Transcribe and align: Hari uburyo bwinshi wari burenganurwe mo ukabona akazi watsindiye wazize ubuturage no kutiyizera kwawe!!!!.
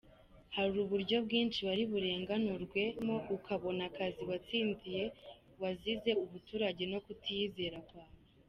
Hari 0.55 0.75
uburyo 0.83 1.15
bwinshi 1.25 1.59
wari 1.67 1.83
burenganurwe 1.91 2.81
mo 3.05 3.17
ukabona 3.35 3.81
akazi 3.89 4.21
watsindiye 4.29 5.03
wazize 5.61 6.11
ubuturage 6.23 6.83
no 6.91 6.99
kutiyizera 7.05 7.77
kwawe!!!!. 7.87 8.17